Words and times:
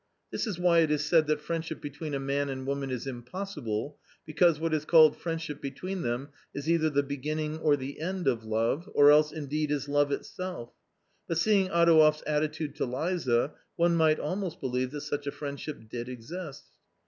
This 0.31 0.47
is 0.47 0.57
why 0.57 0.79
it 0.79 0.89
is 0.89 1.05
said 1.05 1.27
that 1.27 1.39
friendship 1.41 1.79
between 1.79 2.15
a 2.15 2.19
man 2.19 2.49
and 2.49 2.65
woman 2.65 2.89
is 2.89 3.05
impossible, 3.05 3.99
because 4.25 4.59
what 4.59 4.73
is 4.73 4.83
called 4.83 5.15
friendship 5.15 5.61
between 5.61 6.01
them 6.01 6.29
is 6.55 6.67
either 6.67 6.89
the 6.89 7.03
beginning 7.03 7.59
or 7.59 7.75
the 7.77 7.99
end 7.99 8.27
of 8.27 8.43
love, 8.43 8.89
or 8.95 9.11
else 9.11 9.31
indeed 9.31 9.69
is 9.69 9.87
love 9.87 10.11
itself. 10.11 10.71
But 11.27 11.37
seeing 11.37 11.69
Adouev's 11.69 12.23
attitude 12.25 12.73
to 12.77 12.85
Liza, 12.85 13.53
one 13.75 13.95
might 13.95 14.17
almost 14.19 14.59
believe 14.59 14.89
that 14.89 15.01
such 15.01 15.27
a 15.27 15.31
friendship 15.31 15.87
did 15.87 16.09
exist. 16.09 16.65